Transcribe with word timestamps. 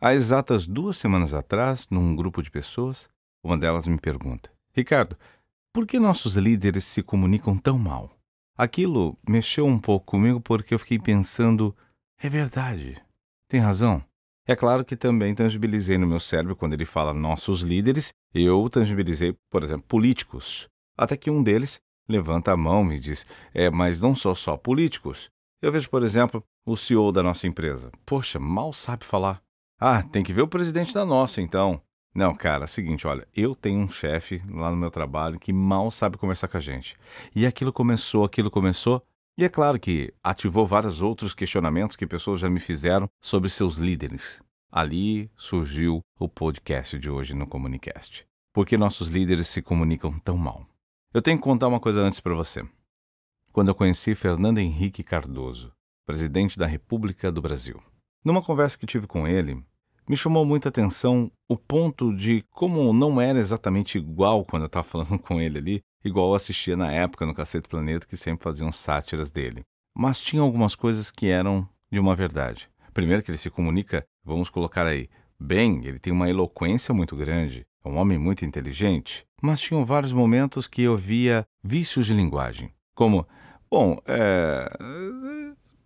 Há 0.00 0.14
exatas 0.14 0.68
duas 0.68 0.96
semanas 0.96 1.34
atrás, 1.34 1.88
num 1.90 2.14
grupo 2.14 2.40
de 2.40 2.52
pessoas, 2.52 3.10
uma 3.42 3.58
delas 3.58 3.88
me 3.88 3.98
pergunta: 3.98 4.48
Ricardo, 4.72 5.16
por 5.72 5.88
que 5.88 5.98
nossos 5.98 6.36
líderes 6.36 6.84
se 6.84 7.02
comunicam 7.02 7.58
tão 7.58 7.76
mal? 7.76 8.16
Aquilo 8.56 9.18
mexeu 9.28 9.66
um 9.66 9.78
pouco 9.78 10.06
comigo 10.06 10.40
porque 10.40 10.72
eu 10.72 10.78
fiquei 10.78 11.00
pensando: 11.00 11.76
é 12.22 12.28
verdade, 12.28 12.96
tem 13.48 13.58
razão. 13.58 14.00
É 14.46 14.54
claro 14.54 14.84
que 14.84 14.96
também 14.96 15.34
tangibilizei 15.34 15.98
no 15.98 16.06
meu 16.06 16.20
cérebro 16.20 16.54
quando 16.54 16.74
ele 16.74 16.84
fala 16.84 17.12
nossos 17.12 17.62
líderes, 17.62 18.12
eu 18.32 18.70
tangibilizei, 18.70 19.36
por 19.50 19.64
exemplo, 19.64 19.84
políticos. 19.88 20.68
Até 20.96 21.16
que 21.16 21.28
um 21.28 21.42
deles 21.42 21.80
levanta 22.08 22.52
a 22.52 22.56
mão 22.56 22.92
e 22.92 23.00
diz: 23.00 23.26
É, 23.52 23.68
mas 23.68 24.00
não 24.00 24.14
sou 24.14 24.36
só 24.36 24.56
políticos. 24.56 25.28
Eu 25.60 25.72
vejo, 25.72 25.90
por 25.90 26.04
exemplo, 26.04 26.40
o 26.64 26.76
CEO 26.76 27.10
da 27.10 27.20
nossa 27.20 27.48
empresa. 27.48 27.90
Poxa, 28.06 28.38
mal 28.38 28.72
sabe 28.72 29.04
falar. 29.04 29.42
Ah, 29.80 30.02
tem 30.02 30.24
que 30.24 30.32
ver 30.32 30.42
o 30.42 30.48
presidente 30.48 30.92
da 30.92 31.04
nossa, 31.04 31.40
então. 31.40 31.80
Não, 32.12 32.34
cara, 32.34 32.64
é 32.64 32.66
o 32.66 32.68
seguinte, 32.68 33.06
olha, 33.06 33.26
eu 33.36 33.54
tenho 33.54 33.78
um 33.78 33.88
chefe 33.88 34.42
lá 34.50 34.72
no 34.72 34.76
meu 34.76 34.90
trabalho 34.90 35.38
que 35.38 35.52
mal 35.52 35.88
sabe 35.90 36.16
conversar 36.16 36.48
com 36.48 36.56
a 36.56 36.60
gente. 36.60 36.96
E 37.34 37.46
aquilo 37.46 37.72
começou, 37.72 38.24
aquilo 38.24 38.50
começou, 38.50 39.00
e 39.38 39.44
é 39.44 39.48
claro 39.48 39.78
que 39.78 40.12
ativou 40.20 40.66
vários 40.66 41.00
outros 41.00 41.32
questionamentos 41.32 41.94
que 41.94 42.08
pessoas 42.08 42.40
já 42.40 42.50
me 42.50 42.58
fizeram 42.58 43.08
sobre 43.20 43.48
seus 43.48 43.76
líderes. 43.76 44.42
Ali 44.68 45.30
surgiu 45.36 46.00
o 46.18 46.28
podcast 46.28 46.98
de 46.98 47.08
hoje 47.08 47.34
no 47.34 47.46
Comunicast. 47.46 48.26
Por 48.52 48.66
que 48.66 48.76
nossos 48.76 49.06
líderes 49.06 49.46
se 49.46 49.62
comunicam 49.62 50.18
tão 50.18 50.36
mal? 50.36 50.66
Eu 51.14 51.22
tenho 51.22 51.38
que 51.38 51.44
contar 51.44 51.68
uma 51.68 51.78
coisa 51.78 52.00
antes 52.00 52.18
para 52.18 52.34
você. 52.34 52.66
Quando 53.52 53.68
eu 53.68 53.76
conheci 53.76 54.16
Fernando 54.16 54.58
Henrique 54.58 55.04
Cardoso, 55.04 55.72
presidente 56.04 56.58
da 56.58 56.66
República 56.66 57.30
do 57.30 57.40
Brasil, 57.40 57.80
numa 58.28 58.42
conversa 58.42 58.76
que 58.76 58.84
tive 58.84 59.06
com 59.06 59.26
ele, 59.26 59.58
me 60.06 60.14
chamou 60.14 60.44
muita 60.44 60.68
atenção 60.68 61.32
o 61.48 61.56
ponto 61.56 62.14
de 62.14 62.44
como 62.50 62.92
não 62.92 63.18
era 63.18 63.38
exatamente 63.38 63.96
igual 63.96 64.44
quando 64.44 64.64
eu 64.64 64.66
estava 64.66 64.86
falando 64.86 65.16
com 65.18 65.40
ele 65.40 65.58
ali, 65.58 65.80
igual 66.04 66.28
eu 66.28 66.34
assistia 66.34 66.76
na 66.76 66.92
época 66.92 67.24
no 67.24 67.32
Cacete 67.32 67.66
Planeta, 67.66 68.06
que 68.06 68.18
sempre 68.18 68.44
faziam 68.44 68.70
sátiras 68.70 69.32
dele. 69.32 69.62
Mas 69.96 70.20
tinha 70.20 70.42
algumas 70.42 70.74
coisas 70.74 71.10
que 71.10 71.28
eram 71.28 71.66
de 71.90 71.98
uma 71.98 72.14
verdade. 72.14 72.68
Primeiro, 72.92 73.22
que 73.22 73.30
ele 73.30 73.38
se 73.38 73.48
comunica, 73.48 74.04
vamos 74.22 74.50
colocar 74.50 74.86
aí, 74.86 75.08
bem, 75.40 75.86
ele 75.86 75.98
tem 75.98 76.12
uma 76.12 76.28
eloquência 76.28 76.92
muito 76.92 77.16
grande, 77.16 77.66
é 77.82 77.88
um 77.88 77.96
homem 77.96 78.18
muito 78.18 78.44
inteligente, 78.44 79.24
mas 79.40 79.58
tinham 79.58 79.86
vários 79.86 80.12
momentos 80.12 80.66
que 80.66 80.82
eu 80.82 80.98
via 80.98 81.46
vícios 81.64 82.06
de 82.06 82.12
linguagem, 82.12 82.74
como, 82.94 83.26
bom, 83.70 83.98
é, 84.04 84.70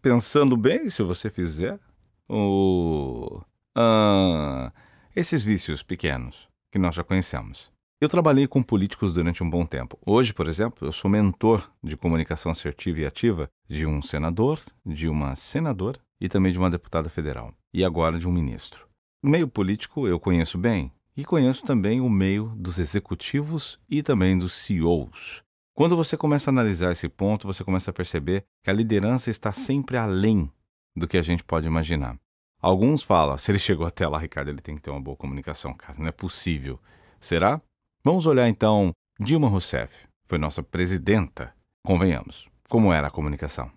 pensando 0.01 0.57
bem, 0.57 0.91
se 0.91 1.03
você 1.05 1.31
fizer, 1.31 1.79
o 2.29 3.43
ah, 3.75 4.73
esses 5.15 5.43
vícios 5.43 5.83
pequenos 5.83 6.49
que 6.71 6.79
nós 6.79 6.95
já 6.95 7.05
conhecemos. 7.05 7.71
Eu 8.01 8.09
trabalhei 8.09 8.49
com 8.49 8.63
políticos 8.63 9.15
durante 9.15 9.45
um 9.45 9.49
bom 9.49 9.65
tempo. 9.65 9.97
Hoje, 10.05 10.35
por 10.35 10.49
exemplo, 10.49 10.89
eu 10.89 10.93
sou 10.93 11.11
mentor 11.11 11.71
de 11.83 11.97
comunicação 11.97 12.51
assertiva 12.51 13.01
e 13.01 13.07
ativa 13.07 13.49
de 13.69 13.87
um 13.87 14.03
senador, 14.03 14.59
de 14.85 15.09
uma 15.09 15.37
senadora 15.37 16.01
e 16.21 16.29
também 16.29 16.53
de 16.53 16.59
uma 16.59 16.69
deputada 16.69 17.09
federal. 17.09 17.55
E 17.73 17.85
agora 17.85 18.19
de 18.19 18.29
um 18.29 18.33
ministro. 18.33 18.89
O 19.23 19.29
meio 19.29 19.47
político 19.47 20.09
eu 20.09 20.19
conheço 20.19 20.59
bem 20.59 20.91
e 21.17 21.25
conheço 21.25 21.65
também 21.65 22.01
o 22.01 22.11
meio 22.11 22.53
dos 22.57 22.79
executivos 22.79 23.79
e 23.89 24.03
também 24.03 24.37
dos 24.37 24.53
CEOs. 24.53 25.45
Quando 25.75 25.97
você 25.97 26.17
começa 26.17 26.51
a 26.51 26.53
analisar 26.53 26.91
esse 26.93 27.09
ponto, 27.09 27.47
você 27.47 27.63
começa 27.63 27.91
a 27.91 27.95
perceber 27.95 28.45
que 28.63 28.71
a 28.71 28.75
liderança 28.75 29.31
está 29.31 29.53
sempre 29.53 29.97
além 29.97 30.51
do 30.97 31.09
que 31.09 31.17
a 31.17 31.23
gente 31.23 31.45
pode 31.45 31.67
imaginar. 31.67 32.19
Alguns 32.61 33.03
falam, 33.03 33.37
se 33.37 33.51
ele 33.51 33.59
chegou 33.59 33.87
até 33.87 34.07
lá, 34.07 34.19
Ricardo, 34.19 34.49
ele 34.49 34.61
tem 34.61 34.77
que 34.77 34.83
ter 34.83 34.91
uma 34.91 35.01
boa 35.01 35.17
comunicação, 35.17 35.75
cara. 35.75 35.99
Não 35.99 36.07
é 36.07 36.13
possível. 36.13 36.79
Será? 37.21 37.61
Vamos 38.05 38.27
olhar 38.27 38.49
então 38.49 38.93
Dilma 39.19 39.49
Rousseff. 39.49 40.07
Foi 40.27 40.39
nossa 40.39 40.63
presidenta. 40.63 41.55
Convenhamos. 41.85 42.49
Como 42.69 42.93
era 42.93 43.09
a 43.09 43.11
comunicação? 43.11 43.71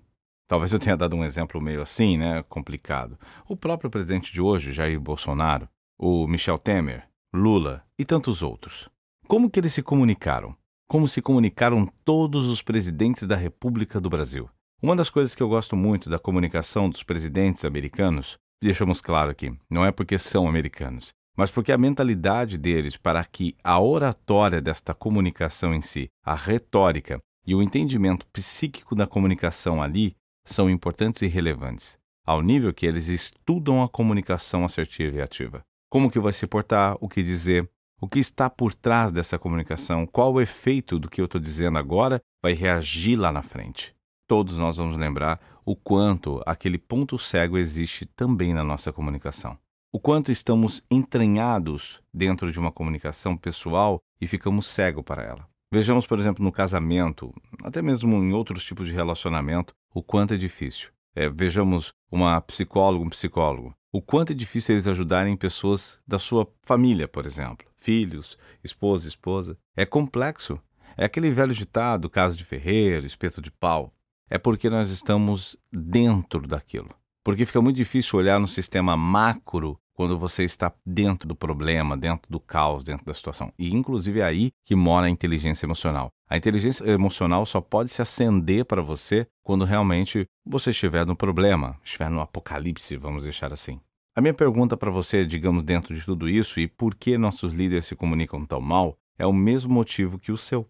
Talvez 0.47 0.71
eu 0.71 0.79
tenha 0.79 0.95
dado 0.95 1.15
um 1.15 1.23
exemplo 1.23 1.59
meio 1.59 1.81
assim, 1.81 2.17
né? 2.17 2.43
Complicado. 2.43 3.17
O 3.47 3.57
próprio 3.57 3.89
presidente 3.89 4.31
de 4.31 4.39
hoje, 4.39 4.71
Jair 4.71 4.99
Bolsonaro, 4.99 5.67
o 5.97 6.27
Michel 6.27 6.59
Temer, 6.59 7.07
Lula 7.33 7.83
e 7.97 8.05
tantos 8.05 8.43
outros. 8.43 8.87
Como 9.27 9.49
que 9.49 9.59
eles 9.59 9.73
se 9.73 9.81
comunicaram? 9.81 10.55
Como 10.87 11.07
se 11.07 11.21
comunicaram 11.21 11.91
todos 12.03 12.45
os 12.45 12.61
presidentes 12.61 13.25
da 13.25 13.35
República 13.35 13.99
do 13.99 14.09
Brasil? 14.09 14.47
Uma 14.81 14.95
das 14.95 15.09
coisas 15.09 15.33
que 15.33 15.41
eu 15.41 15.47
gosto 15.47 15.75
muito 15.75 16.09
da 16.09 16.19
comunicação 16.19 16.89
dos 16.89 17.01
presidentes 17.01 17.63
americanos 17.63 18.37
deixamos 18.61 18.99
claro 18.99 19.31
aqui, 19.31 19.57
não 19.69 19.85
é 19.85 19.91
porque 19.91 20.19
são 20.19 20.47
americanos, 20.47 21.13
mas 21.35 21.49
porque 21.49 21.71
a 21.71 21.77
mentalidade 21.77 22.57
deles 22.57 22.97
para 22.97 23.23
que 23.23 23.55
a 23.63 23.79
oratória 23.79 24.61
desta 24.61 24.93
comunicação 24.93 25.73
em 25.73 25.81
si, 25.81 26.09
a 26.23 26.35
retórica 26.35 27.19
e 27.47 27.55
o 27.55 27.61
entendimento 27.61 28.25
psíquico 28.27 28.95
da 28.95 29.07
comunicação 29.07 29.81
ali 29.81 30.13
são 30.43 30.69
importantes 30.69 31.21
e 31.21 31.27
relevantes, 31.27 31.97
ao 32.25 32.41
nível 32.41 32.73
que 32.73 32.85
eles 32.85 33.07
estudam 33.07 33.81
a 33.81 33.89
comunicação 33.89 34.65
assertiva 34.65 35.17
e 35.17 35.21
ativa. 35.21 35.61
Como 35.89 36.11
que 36.11 36.19
vai 36.19 36.33
se 36.33 36.45
portar, 36.45 36.97
o 36.99 37.07
que 37.07 37.23
dizer, 37.23 37.69
o 38.01 38.09
que 38.09 38.19
está 38.19 38.49
por 38.49 38.75
trás 38.75 39.11
dessa 39.11 39.39
comunicação, 39.39 40.05
qual 40.05 40.33
o 40.33 40.41
efeito 40.41 40.99
do 40.99 41.09
que 41.09 41.21
eu 41.21 41.25
estou 41.25 41.39
dizendo 41.39 41.77
agora 41.77 42.19
vai 42.43 42.53
reagir 42.53 43.15
lá 43.15 43.31
na 43.31 43.41
frente. 43.41 43.94
Todos 44.27 44.57
nós 44.57 44.77
vamos 44.77 44.97
lembrar 44.97 45.39
o 45.63 45.75
quanto 45.75 46.41
aquele 46.47 46.79
ponto 46.79 47.19
cego 47.19 47.59
existe 47.59 48.07
também 48.07 48.55
na 48.55 48.63
nossa 48.63 48.91
comunicação. 48.91 49.55
O 49.93 49.99
quanto 49.99 50.31
estamos 50.31 50.83
entranhados 50.89 52.01
dentro 52.11 52.51
de 52.51 52.59
uma 52.59 52.71
comunicação 52.71 53.37
pessoal 53.37 53.99
e 54.19 54.25
ficamos 54.25 54.65
cegos 54.65 55.03
para 55.03 55.23
ela. 55.23 55.47
Vejamos, 55.71 56.07
por 56.07 56.17
exemplo, 56.17 56.43
no 56.43 56.51
casamento, 56.51 57.31
até 57.63 57.83
mesmo 57.83 58.15
em 58.15 58.33
outros 58.33 58.65
tipos 58.65 58.87
de 58.87 58.93
relacionamento, 58.93 59.75
o 59.93 60.01
quanto 60.01 60.33
é 60.33 60.37
difícil. 60.37 60.89
É, 61.15 61.29
vejamos 61.29 61.93
uma 62.11 62.41
psicóloga, 62.41 63.05
um 63.05 63.09
psicólogo. 63.09 63.75
O 63.93 64.01
quanto 64.01 64.31
é 64.31 64.35
difícil 64.35 64.73
eles 64.73 64.87
ajudarem 64.87 65.37
pessoas 65.37 65.99
da 66.05 66.17
sua 66.17 66.51
família, 66.63 67.07
por 67.07 67.27
exemplo. 67.27 67.67
Filhos, 67.77 68.37
esposa, 68.63 69.07
esposa. 69.07 69.57
É 69.77 69.85
complexo. 69.85 70.59
É 70.97 71.05
aquele 71.05 71.29
velho 71.29 71.53
ditado, 71.53 72.09
casa 72.09 72.35
de 72.35 72.43
ferreiro, 72.43 73.05
espeto 73.05 73.41
de 73.41 73.51
pau 73.51 73.94
é 74.29 74.37
porque 74.37 74.69
nós 74.69 74.89
estamos 74.89 75.57
dentro 75.71 76.47
daquilo. 76.47 76.89
Porque 77.23 77.45
fica 77.45 77.61
muito 77.61 77.77
difícil 77.77 78.19
olhar 78.19 78.39
no 78.39 78.47
sistema 78.47 78.95
macro 78.95 79.79
quando 79.93 80.19
você 80.19 80.43
está 80.43 80.71
dentro 80.85 81.27
do 81.27 81.35
problema, 81.35 81.95
dentro 81.95 82.29
do 82.29 82.39
caos, 82.39 82.83
dentro 82.83 83.05
da 83.05 83.13
situação. 83.13 83.51
E 83.57 83.73
inclusive 83.73 84.19
é 84.19 84.23
aí 84.23 84.51
que 84.63 84.75
mora 84.75 85.07
a 85.07 85.09
inteligência 85.09 85.65
emocional. 85.65 86.09
A 86.29 86.37
inteligência 86.37 86.83
emocional 86.85 87.45
só 87.45 87.61
pode 87.61 87.91
se 87.91 88.01
acender 88.01 88.65
para 88.65 88.81
você 88.81 89.25
quando 89.41 89.63
realmente 89.63 90.27
você 90.45 90.71
estiver 90.71 91.05
no 91.05 91.15
problema, 91.15 91.79
estiver 91.83 92.09
no 92.09 92.19
apocalipse, 92.19 92.97
vamos 92.97 93.23
deixar 93.23 93.53
assim. 93.53 93.79
A 94.15 94.21
minha 94.21 94.33
pergunta 94.33 94.75
para 94.75 94.91
você, 94.91 95.25
digamos, 95.25 95.63
dentro 95.63 95.95
de 95.95 96.03
tudo 96.03 96.27
isso 96.27 96.59
e 96.59 96.67
por 96.67 96.95
que 96.95 97.17
nossos 97.17 97.53
líderes 97.53 97.85
se 97.85 97.95
comunicam 97.95 98.45
tão 98.45 98.61
mal, 98.61 98.97
é 99.17 99.25
o 99.25 99.33
mesmo 99.33 99.73
motivo 99.73 100.19
que 100.19 100.31
o 100.31 100.37
seu. 100.37 100.67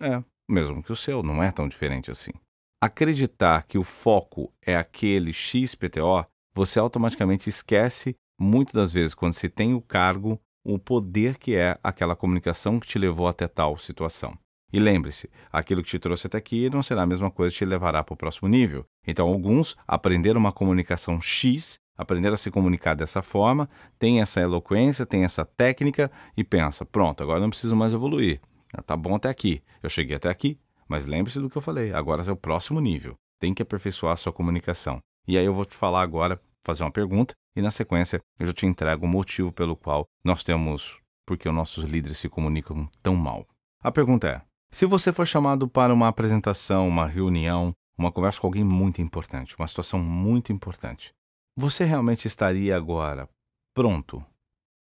É, 0.00 0.22
mesmo 0.48 0.82
que 0.82 0.92
o 0.92 0.96
seu, 0.96 1.22
não 1.22 1.42
é 1.42 1.50
tão 1.50 1.68
diferente 1.68 2.10
assim 2.10 2.32
acreditar 2.82 3.64
que 3.68 3.78
o 3.78 3.84
foco 3.84 4.52
é 4.60 4.74
aquele 4.74 5.32
XPTO, 5.32 6.26
você 6.52 6.80
automaticamente 6.80 7.48
esquece, 7.48 8.16
muitas 8.36 8.74
das 8.74 8.92
vezes, 8.92 9.14
quando 9.14 9.34
se 9.34 9.48
tem 9.48 9.72
o 9.72 9.80
cargo, 9.80 10.36
o 10.64 10.80
poder 10.80 11.38
que 11.38 11.54
é 11.54 11.78
aquela 11.80 12.16
comunicação 12.16 12.80
que 12.80 12.88
te 12.88 12.98
levou 12.98 13.28
até 13.28 13.46
tal 13.46 13.78
situação. 13.78 14.36
E 14.72 14.80
lembre-se, 14.80 15.30
aquilo 15.52 15.80
que 15.80 15.90
te 15.90 15.98
trouxe 16.00 16.26
até 16.26 16.38
aqui 16.38 16.68
não 16.70 16.82
será 16.82 17.02
a 17.02 17.06
mesma 17.06 17.30
coisa 17.30 17.52
que 17.52 17.58
te 17.58 17.64
levará 17.64 18.02
para 18.02 18.14
o 18.14 18.16
próximo 18.16 18.48
nível. 18.48 18.84
Então, 19.06 19.28
alguns 19.28 19.76
aprenderam 19.86 20.40
uma 20.40 20.50
comunicação 20.50 21.20
X, 21.20 21.78
aprenderam 21.96 22.34
a 22.34 22.38
se 22.38 22.50
comunicar 22.50 22.94
dessa 22.94 23.22
forma, 23.22 23.70
tem 23.96 24.20
essa 24.20 24.40
eloquência, 24.40 25.06
tem 25.06 25.22
essa 25.22 25.44
técnica 25.44 26.10
e 26.36 26.42
pensa: 26.42 26.84
pronto, 26.84 27.22
agora 27.22 27.38
não 27.38 27.50
preciso 27.50 27.76
mais 27.76 27.94
evoluir. 27.94 28.40
Tá 28.86 28.96
bom 28.96 29.14
até 29.14 29.28
aqui. 29.28 29.62
Eu 29.82 29.90
cheguei 29.90 30.16
até 30.16 30.30
aqui, 30.30 30.58
mas 30.92 31.06
lembre-se 31.06 31.40
do 31.40 31.48
que 31.48 31.56
eu 31.56 31.62
falei, 31.62 31.90
agora 31.90 32.22
é 32.22 32.30
o 32.30 32.36
próximo 32.36 32.78
nível. 32.78 33.14
Tem 33.40 33.54
que 33.54 33.62
aperfeiçoar 33.62 34.12
a 34.12 34.16
sua 34.16 34.30
comunicação. 34.30 34.98
E 35.26 35.38
aí 35.38 35.44
eu 35.46 35.54
vou 35.54 35.64
te 35.64 35.74
falar 35.74 36.02
agora, 36.02 36.38
fazer 36.62 36.84
uma 36.84 36.90
pergunta, 36.90 37.32
e 37.56 37.62
na 37.62 37.70
sequência 37.70 38.20
eu 38.38 38.44
já 38.44 38.52
te 38.52 38.66
entrego 38.66 39.06
o 39.06 39.08
motivo 39.08 39.50
pelo 39.50 39.74
qual 39.74 40.04
nós 40.22 40.42
temos, 40.42 41.00
porque 41.26 41.48
os 41.48 41.54
nossos 41.54 41.84
líderes 41.84 42.18
se 42.18 42.28
comunicam 42.28 42.86
tão 43.02 43.16
mal. 43.16 43.46
A 43.82 43.90
pergunta 43.90 44.28
é: 44.28 44.42
se 44.70 44.84
você 44.84 45.14
for 45.14 45.26
chamado 45.26 45.66
para 45.66 45.94
uma 45.94 46.08
apresentação, 46.08 46.86
uma 46.86 47.06
reunião, 47.06 47.72
uma 47.96 48.12
conversa 48.12 48.38
com 48.38 48.48
alguém 48.48 48.62
muito 48.62 49.00
importante, 49.00 49.56
uma 49.58 49.68
situação 49.68 49.98
muito 49.98 50.52
importante, 50.52 51.14
você 51.56 51.84
realmente 51.84 52.28
estaria 52.28 52.76
agora 52.76 53.26
pronto? 53.74 54.22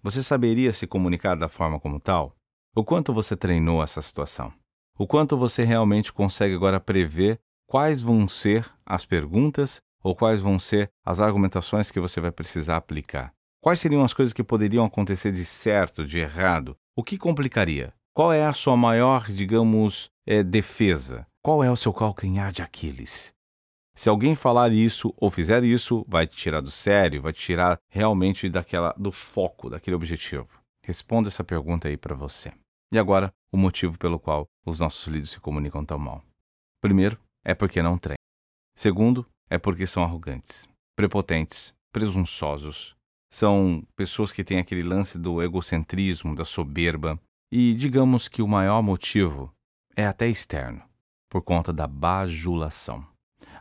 Você 0.01 0.24
saberia 0.24 0.71
se 0.71 0.88
comunicar 0.88 1.36
da 1.36 1.50
forma 1.50 1.81
como 1.81 2.00
tal? 2.00 2.33
O 2.74 2.81
quanto 2.81 3.13
você 3.13 3.36
treinou 3.36 3.83
essa 3.83 4.01
situação? 4.01 4.53
O 4.97 5.05
quanto 5.05 5.38
você 5.38 5.63
realmente 5.63 6.11
consegue 6.11 6.55
agora 6.55 6.79
prever 6.79 7.39
quais 7.67 8.01
vão 8.01 8.27
ser 8.27 8.65
as 8.85 9.05
perguntas 9.05 9.79
ou 10.03 10.15
quais 10.15 10.41
vão 10.41 10.57
ser 10.57 10.89
as 11.05 11.19
argumentações 11.19 11.91
que 11.91 11.99
você 11.99 12.19
vai 12.19 12.31
precisar 12.31 12.77
aplicar. 12.77 13.33
Quais 13.61 13.79
seriam 13.79 14.03
as 14.03 14.13
coisas 14.13 14.33
que 14.33 14.44
poderiam 14.44 14.85
acontecer 14.85 15.31
de 15.31 15.44
certo, 15.44 16.05
de 16.05 16.19
errado? 16.19 16.75
O 16.95 17.03
que 17.03 17.17
complicaria? 17.17 17.94
Qual 18.13 18.33
é 18.33 18.45
a 18.45 18.53
sua 18.53 18.75
maior, 18.75 19.29
digamos, 19.29 20.09
é, 20.25 20.44
defesa? 20.44 21.27
Qual 21.43 21.63
é 21.63 21.69
o 21.69 21.75
seu 21.75 21.93
calcanhar 21.93 22.51
de 22.51 22.61
Aquiles? 22.61 23.33
Se 23.95 24.09
alguém 24.09 24.35
falar 24.35 24.71
isso 24.71 25.13
ou 25.17 25.29
fizer 25.29 25.63
isso, 25.63 26.05
vai 26.07 26.25
te 26.25 26.35
tirar 26.38 26.61
do 26.61 26.71
sério, 26.71 27.21
vai 27.21 27.33
te 27.33 27.41
tirar 27.41 27.79
realmente 27.89 28.50
daquela 28.50 28.93
do 28.97 29.11
foco, 29.11 29.69
daquele 29.69 29.95
objetivo. 29.95 30.59
Responda 30.83 31.29
essa 31.29 31.43
pergunta 31.43 31.88
aí 31.88 31.97
para 31.97 32.15
você. 32.15 32.51
E 32.91 32.97
agora, 32.97 33.33
o 33.51 33.57
motivo 33.57 33.97
pelo 33.97 34.19
qual 34.19 34.47
os 34.65 34.79
nossos 34.79 35.05
líderes 35.07 35.31
se 35.31 35.39
comunicam 35.39 35.83
tão 35.85 35.97
mal. 35.97 36.23
Primeiro, 36.81 37.19
é 37.44 37.53
porque 37.53 37.81
não 37.81 37.97
treinam. 37.97 38.17
Segundo, 38.75 39.25
é 39.49 39.57
porque 39.57 39.88
são 39.88 40.03
arrogantes, 40.03 40.67
prepotentes, 40.95 41.73
presunçosos. 41.91 42.95
São 43.31 43.85
pessoas 43.95 44.31
que 44.31 44.44
têm 44.44 44.59
aquele 44.59 44.83
lance 44.83 45.17
do 45.17 45.41
egocentrismo, 45.41 46.35
da 46.35 46.45
soberba, 46.45 47.19
e 47.51 47.73
digamos 47.73 48.27
que 48.27 48.41
o 48.41 48.47
maior 48.47 48.81
motivo 48.81 49.53
é 49.95 50.05
até 50.05 50.27
externo, 50.27 50.83
por 51.29 51.41
conta 51.41 51.73
da 51.73 51.88
bajulação. 51.88 53.05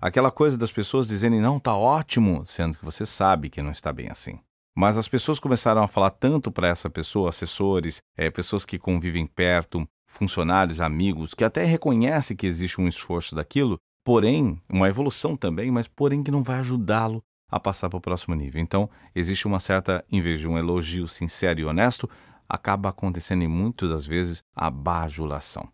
Aquela 0.01 0.31
coisa 0.31 0.59
das 0.59 0.71
pessoas 0.71 1.07
dizerem 1.07 1.41
não, 1.41 1.59
tá 1.59 1.77
ótimo, 1.77 2.45
sendo 2.45 2.77
que 2.77 2.85
você 2.85 3.07
sabe 3.07 3.49
que 3.49 3.63
não 3.63 3.71
está 3.71 3.93
bem 3.93 4.09
assim. 4.11 4.39
Mas 4.77 4.99
as 4.99 5.09
pessoas 5.09 5.41
começaram 5.41 5.83
a 5.83 5.89
falar 5.89 6.11
tanto 6.11 6.53
para 6.53 6.69
essa 6.69 6.91
pessoa, 6.91 7.31
assessores, 7.31 8.03
é, 8.15 8.31
pessoas 8.31 8.67
que 8.67 8.79
convivem 8.79 9.27
perto, 9.27 9.89
funcionários, 10.07 10.83
amigos, 10.83 11.33
que 11.33 11.45
até 11.45 11.65
reconhecem 11.65 12.37
que 12.37 12.47
existe 12.47 12.79
um 12.79 12.87
esforço 12.87 13.35
daquilo, 13.35 13.79
porém, 14.05 14.61
uma 14.69 14.87
evolução 14.87 15.35
também, 15.35 15.71
mas 15.71 15.89
porém 15.89 16.23
que 16.23 16.31
não 16.31 16.43
vai 16.43 16.59
ajudá-lo 16.59 17.23
a 17.51 17.59
passar 17.59 17.89
para 17.89 17.97
o 17.97 18.03
próximo 18.03 18.35
nível. 18.35 18.61
Então, 18.61 18.91
existe 19.15 19.47
uma 19.47 19.59
certa, 19.59 20.05
em 20.13 20.21
vez 20.21 20.41
de 20.41 20.47
um 20.47 20.59
elogio 20.59 21.09
sincero 21.09 21.59
e 21.59 21.65
honesto, 21.65 22.07
acaba 22.47 22.91
acontecendo 22.91 23.43
em 23.43 23.49
muitas 23.49 23.89
das 23.89 24.07
vezes 24.07 24.43
a 24.55 24.71
bajulação. 24.71 25.69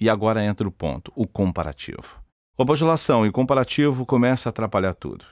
E 0.00 0.08
agora 0.08 0.42
entra 0.42 0.66
o 0.66 0.72
ponto, 0.72 1.12
o 1.14 1.26
comparativo. 1.26 2.22
A 2.58 2.64
bajulação 2.64 3.26
e 3.26 3.28
o 3.28 3.32
comparativo 3.32 4.06
começa 4.06 4.48
a 4.48 4.50
atrapalhar 4.50 4.94
tudo. 4.94 5.26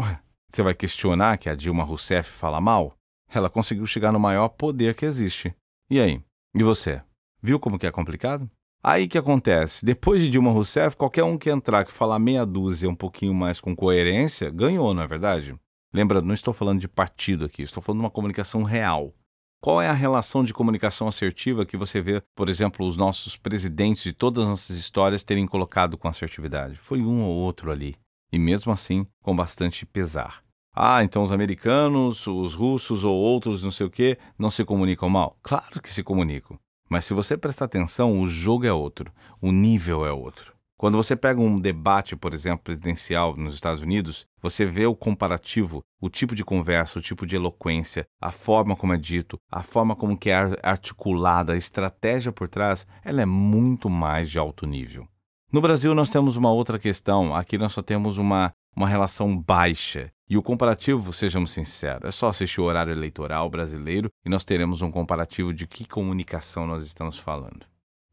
Ué, 0.00 0.18
você 0.54 0.62
vai 0.62 0.74
questionar 0.74 1.36
que 1.36 1.48
a 1.48 1.54
Dilma 1.54 1.82
Rousseff 1.82 2.30
fala 2.30 2.60
mal? 2.60 2.96
Ela 3.32 3.50
conseguiu 3.50 3.86
chegar 3.86 4.12
no 4.12 4.20
maior 4.20 4.48
poder 4.48 4.94
que 4.94 5.04
existe. 5.04 5.52
E 5.90 6.00
aí? 6.00 6.22
E 6.54 6.62
você? 6.62 7.02
Viu 7.42 7.58
como 7.58 7.78
que 7.78 7.86
é 7.86 7.90
complicado? 7.90 8.48
Aí 8.80 9.08
que 9.08 9.18
acontece? 9.18 9.84
Depois 9.84 10.20
de 10.20 10.28
Dilma 10.28 10.52
Rousseff, 10.52 10.96
qualquer 10.96 11.24
um 11.24 11.36
que 11.36 11.50
entrar 11.50 11.84
que 11.84 11.92
falar 11.92 12.20
meia 12.20 12.46
dúzia 12.46 12.88
um 12.88 12.94
pouquinho 12.94 13.34
mais 13.34 13.60
com 13.60 13.74
coerência, 13.74 14.48
ganhou, 14.48 14.94
não 14.94 15.02
é 15.02 15.06
verdade? 15.08 15.56
Lembrando, 15.92 16.26
não 16.26 16.34
estou 16.34 16.54
falando 16.54 16.80
de 16.80 16.86
partido 16.86 17.46
aqui, 17.46 17.62
estou 17.62 17.82
falando 17.82 18.00
de 18.00 18.04
uma 18.04 18.10
comunicação 18.10 18.62
real. 18.62 19.12
Qual 19.60 19.82
é 19.82 19.88
a 19.88 19.92
relação 19.92 20.44
de 20.44 20.54
comunicação 20.54 21.08
assertiva 21.08 21.66
que 21.66 21.76
você 21.76 22.00
vê, 22.00 22.22
por 22.36 22.48
exemplo, 22.48 22.86
os 22.86 22.96
nossos 22.96 23.36
presidentes 23.36 24.02
de 24.02 24.12
todas 24.12 24.44
as 24.44 24.50
nossas 24.50 24.76
histórias 24.76 25.24
terem 25.24 25.46
colocado 25.46 25.98
com 25.98 26.06
assertividade? 26.06 26.76
Foi 26.76 27.00
um 27.00 27.22
ou 27.22 27.34
outro 27.34 27.72
ali. 27.72 27.96
E 28.30 28.38
mesmo 28.38 28.70
assim, 28.72 29.06
com 29.22 29.34
bastante 29.34 29.86
pesar. 29.86 30.43
Ah, 30.74 31.04
então 31.04 31.22
os 31.22 31.30
americanos, 31.30 32.26
os 32.26 32.54
russos 32.54 33.04
ou 33.04 33.14
outros 33.14 33.62
não 33.62 33.70
sei 33.70 33.86
o 33.86 33.90
que 33.90 34.18
não 34.36 34.50
se 34.50 34.64
comunicam 34.64 35.08
mal? 35.08 35.36
Claro 35.42 35.80
que 35.80 35.90
se 35.90 36.02
comunicam. 36.02 36.58
Mas 36.90 37.04
se 37.04 37.14
você 37.14 37.36
prestar 37.36 37.66
atenção, 37.66 38.20
o 38.20 38.26
jogo 38.26 38.66
é 38.66 38.72
outro, 38.72 39.12
o 39.40 39.52
nível 39.52 40.04
é 40.04 40.12
outro. 40.12 40.52
Quando 40.76 40.96
você 40.96 41.14
pega 41.14 41.40
um 41.40 41.60
debate, 41.60 42.16
por 42.16 42.34
exemplo, 42.34 42.64
presidencial 42.64 43.36
nos 43.36 43.54
Estados 43.54 43.80
Unidos, 43.80 44.26
você 44.42 44.66
vê 44.66 44.84
o 44.84 44.94
comparativo, 44.94 45.82
o 46.00 46.10
tipo 46.10 46.34
de 46.34 46.44
conversa, 46.44 46.98
o 46.98 47.02
tipo 47.02 47.24
de 47.24 47.36
eloquência, 47.36 48.04
a 48.20 48.32
forma 48.32 48.74
como 48.74 48.92
é 48.92 48.98
dito, 48.98 49.38
a 49.50 49.62
forma 49.62 49.94
como 49.94 50.18
que 50.18 50.28
é 50.28 50.34
articulada, 50.62 51.52
a 51.52 51.56
estratégia 51.56 52.32
por 52.32 52.48
trás, 52.48 52.84
ela 53.04 53.22
é 53.22 53.26
muito 53.26 53.88
mais 53.88 54.28
de 54.28 54.38
alto 54.38 54.66
nível. 54.66 55.06
No 55.52 55.60
Brasil 55.60 55.94
nós 55.94 56.10
temos 56.10 56.36
uma 56.36 56.50
outra 56.50 56.80
questão, 56.80 57.34
aqui 57.34 57.56
nós 57.56 57.72
só 57.72 57.80
temos 57.80 58.18
uma, 58.18 58.52
uma 58.74 58.88
relação 58.88 59.36
baixa. 59.36 60.10
E 60.28 60.38
o 60.38 60.42
comparativo, 60.42 61.12
sejamos 61.12 61.52
sinceros, 61.52 62.08
é 62.08 62.10
só 62.10 62.28
assistir 62.28 62.60
o 62.60 62.64
horário 62.64 62.92
eleitoral 62.92 63.50
brasileiro 63.50 64.08
e 64.24 64.28
nós 64.28 64.44
teremos 64.44 64.80
um 64.80 64.90
comparativo 64.90 65.52
de 65.52 65.66
que 65.66 65.86
comunicação 65.86 66.66
nós 66.66 66.82
estamos 66.82 67.18
falando. 67.18 67.66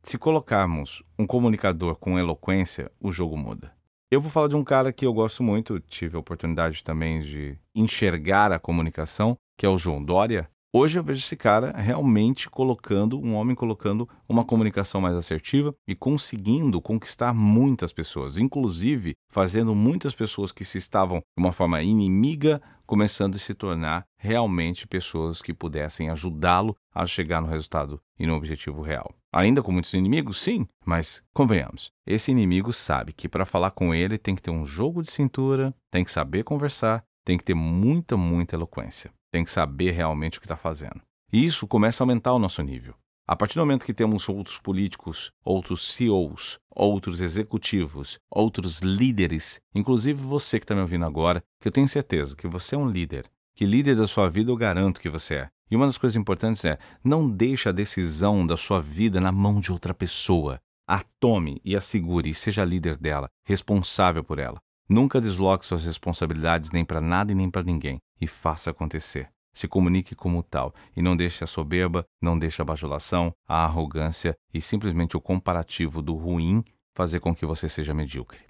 Se 0.04 0.18
colocarmos 0.18 1.04
um 1.18 1.26
comunicador 1.26 1.96
com 1.96 2.20
eloquência, 2.20 2.92
o 3.00 3.12
jogo 3.12 3.38
muda. 3.38 3.72
Eu 4.12 4.20
vou 4.20 4.30
falar 4.30 4.50
de 4.50 4.58
um 4.58 4.64
cara 4.64 4.92
que 4.92 5.06
eu 5.06 5.14
gosto 5.14 5.42
muito, 5.42 5.80
tive 5.80 6.18
a 6.18 6.20
oportunidade 6.20 6.84
também 6.84 7.22
de 7.22 7.58
enxergar 7.74 8.52
a 8.52 8.60
comunicação, 8.60 9.38
que 9.58 9.66
é 9.66 9.70
o 9.70 9.78
João 9.78 10.04
Dória. 10.04 10.50
Hoje 10.74 10.98
eu 10.98 11.04
vejo 11.04 11.20
esse 11.20 11.36
cara 11.36 11.74
realmente 11.76 12.50
colocando, 12.50 13.20
um 13.20 13.36
homem 13.36 13.54
colocando 13.54 14.08
uma 14.28 14.46
comunicação 14.46 15.02
mais 15.02 15.18
assertiva 15.18 15.76
e 15.86 15.94
conseguindo 15.94 16.82
conquistar 16.82 17.34
muitas 17.34 17.92
pessoas, 17.92 18.38
inclusive 18.38 19.14
fazendo 19.28 19.76
muitas 19.76 20.16
pessoas 20.16 20.50
que 20.50 20.64
se 20.64 20.78
estavam 20.78 21.18
de 21.18 21.44
uma 21.44 21.52
forma 21.52 21.82
inimiga 21.82 22.62
começando 22.86 23.36
a 23.36 23.40
se 23.40 23.54
tornar 23.54 24.06
realmente 24.18 24.88
pessoas 24.88 25.42
que 25.42 25.54
pudessem 25.54 26.10
ajudá-lo 26.10 26.74
a 26.96 27.06
chegar 27.06 27.42
no 27.42 27.50
resultado 27.50 28.02
e 28.18 28.26
no 28.26 28.36
objetivo 28.36 28.82
real. 28.82 29.14
Ainda 29.34 29.62
com 29.62 29.74
muitos 29.74 29.94
inimigos, 29.94 30.42
sim, 30.42 30.66
mas 30.86 31.22
convenhamos, 31.34 31.92
esse 32.08 32.32
inimigo 32.32 32.72
sabe 32.72 33.12
que 33.12 33.28
para 33.28 33.46
falar 33.46 33.72
com 33.72 33.94
ele 33.94 34.18
tem 34.18 34.36
que 34.36 34.42
ter 34.42 34.52
um 34.52 34.66
jogo 34.66 35.02
de 35.02 35.12
cintura, 35.12 35.76
tem 35.92 36.06
que 36.06 36.12
saber 36.12 36.46
conversar, 36.46 37.04
tem 37.26 37.38
que 37.38 37.44
ter 37.44 37.56
muita, 37.56 38.16
muita 38.16 38.56
eloquência 38.56 39.12
tem 39.32 39.44
que 39.44 39.52
saber 39.52 39.92
realmente 39.92 40.38
o 40.38 40.42
que 40.42 40.46
está 40.46 40.58
fazendo. 40.58 41.02
E 41.32 41.46
isso 41.46 41.68
começa 41.68 42.04
a 42.04 42.06
aumentar 42.06 42.34
o 42.34 42.40
nosso 42.40 42.62
nível. 42.62 42.94
A 43.26 43.36
partir 43.36 43.56
do 43.56 43.62
momento 43.62 43.86
que 43.86 43.94
temos 43.94 44.28
outros 44.28 44.60
políticos, 44.60 45.32
outros 45.46 45.94
CEOs, 45.94 46.60
outros 46.70 47.22
executivos, 47.22 48.20
outros 48.30 48.80
líderes, 48.80 49.62
inclusive 49.74 50.22
você 50.22 50.60
que 50.60 50.66
está 50.66 50.76
me 50.76 50.82
ouvindo 50.82 51.06
agora, 51.06 51.42
que 51.62 51.70
eu 51.70 51.72
tenho 51.72 51.88
certeza 51.88 52.36
que 52.36 52.48
você 52.48 52.76
é 52.76 52.78
um 52.78 52.90
líder, 52.90 53.32
que 53.56 53.66
líder 53.66 53.96
da 53.96 54.08
sua 54.08 54.30
vida 54.30 54.52
eu 54.52 54.58
garanto 54.58 55.00
que 55.00 55.10
você 55.10 55.36
é. 55.36 55.50
E 55.70 55.76
uma 55.78 55.86
das 55.86 55.98
coisas 55.98 56.18
importantes 56.18 56.66
é, 56.66 56.78
não 57.02 57.30
deixe 57.30 57.70
a 57.70 57.72
decisão 57.72 58.46
da 58.46 58.58
sua 58.58 58.82
vida 58.82 59.22
na 59.22 59.32
mão 59.32 59.62
de 59.62 59.72
outra 59.72 59.94
pessoa. 59.94 60.60
A 60.86 61.02
tome 61.18 61.62
e 61.64 61.74
a 61.74 61.80
segure 61.80 62.30
e 62.30 62.34
seja 62.34 62.66
líder 62.66 62.98
dela, 62.98 63.30
responsável 63.46 64.26
por 64.26 64.40
ela. 64.40 64.60
Nunca 64.92 65.22
desloque 65.22 65.66
suas 65.66 65.86
responsabilidades 65.86 66.74
nem 66.74 66.84
para 66.84 67.00
nada 67.00 67.32
e 67.32 67.36
nem 67.36 67.50
para 67.50 67.64
ninguém 67.64 67.98
e 68.20 68.28
faça 68.28 68.72
acontecer. 68.72 69.30
Se 69.54 69.66
comunique 69.66 70.14
como 70.14 70.44
tal 70.44 70.76
e 70.94 71.02
não 71.02 71.16
deixe 71.16 71.46
a 71.46 71.48
soberba, 71.48 72.04
não 72.22 72.38
deixe 72.38 72.62
a 72.62 72.66
bajulação, 72.66 73.32
a 73.48 73.64
arrogância 73.64 74.36
e 74.54 74.62
simplesmente 74.62 75.16
o 75.16 75.22
comparativo 75.22 76.02
do 76.02 76.14
ruim 76.16 76.62
fazer 76.94 77.22
com 77.22 77.34
que 77.34 77.46
você 77.46 77.70
seja 77.70 77.94
medíocre. 77.94 78.44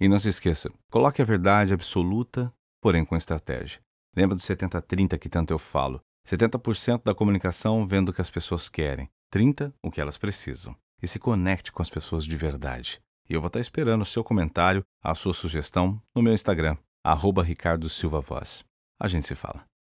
E 0.00 0.08
não 0.08 0.18
se 0.18 0.28
esqueça, 0.30 0.68
coloque 0.90 1.22
a 1.22 1.24
verdade 1.24 1.72
absoluta, 1.72 2.52
porém 2.82 3.04
com 3.04 3.16
estratégia. 3.16 3.78
Lembra 4.16 4.34
do 4.34 4.42
70-30 4.42 5.16
que 5.16 5.28
tanto 5.28 5.54
eu 5.54 5.60
falo. 5.60 6.00
70% 6.26 7.04
da 7.04 7.14
comunicação 7.14 7.86
vendo 7.86 8.08
o 8.08 8.12
que 8.12 8.20
as 8.20 8.32
pessoas 8.32 8.68
querem, 8.68 9.08
30% 9.32 9.72
o 9.80 9.92
que 9.92 10.00
elas 10.00 10.18
precisam. 10.18 10.74
E 11.00 11.06
se 11.06 11.20
conecte 11.20 11.70
com 11.70 11.82
as 11.82 11.90
pessoas 11.90 12.24
de 12.24 12.36
verdade. 12.36 13.00
E 13.28 13.34
eu 13.34 13.40
vou 13.40 13.48
estar 13.48 13.60
esperando 13.60 14.02
o 14.02 14.06
seu 14.06 14.22
comentário, 14.22 14.84
a 15.02 15.14
sua 15.14 15.32
sugestão 15.32 16.00
no 16.14 16.22
meu 16.22 16.34
Instagram, 16.34 16.76
arroba 17.02 17.42
Ricardo 17.42 17.88
Silva 17.88 18.20
Voz. 18.20 18.64
A 19.00 19.08
gente 19.08 19.26
se 19.26 19.34
fala. 19.34 19.64